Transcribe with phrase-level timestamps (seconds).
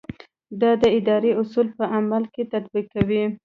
[0.61, 3.23] دا د ادارې اصول په عمل کې تطبیقوي.